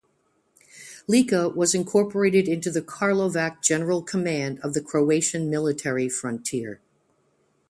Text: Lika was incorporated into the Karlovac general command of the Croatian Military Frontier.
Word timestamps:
Lika 1.05 1.47
was 1.49 1.75
incorporated 1.75 2.47
into 2.47 2.71
the 2.71 2.81
Karlovac 2.81 3.61
general 3.61 4.01
command 4.01 4.59
of 4.61 4.73
the 4.73 4.81
Croatian 4.81 5.47
Military 5.47 6.09
Frontier. 6.09 6.81